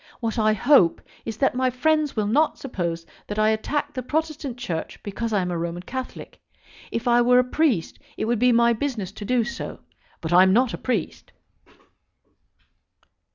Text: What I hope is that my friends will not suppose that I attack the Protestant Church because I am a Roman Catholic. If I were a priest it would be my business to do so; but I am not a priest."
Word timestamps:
What 0.19 0.39
I 0.39 0.53
hope 0.53 0.99
is 1.25 1.37
that 1.37 1.53
my 1.53 1.69
friends 1.69 2.15
will 2.15 2.25
not 2.25 2.57
suppose 2.57 3.05
that 3.27 3.37
I 3.37 3.49
attack 3.49 3.93
the 3.93 4.01
Protestant 4.01 4.57
Church 4.57 4.97
because 5.03 5.31
I 5.31 5.43
am 5.43 5.51
a 5.51 5.57
Roman 5.59 5.83
Catholic. 5.83 6.39
If 6.89 7.07
I 7.07 7.21
were 7.21 7.37
a 7.37 7.43
priest 7.43 7.99
it 8.17 8.25
would 8.25 8.39
be 8.39 8.51
my 8.51 8.73
business 8.73 9.11
to 9.11 9.25
do 9.25 9.43
so; 9.43 9.81
but 10.19 10.33
I 10.33 10.41
am 10.41 10.53
not 10.53 10.73
a 10.73 10.77
priest." 10.79 11.31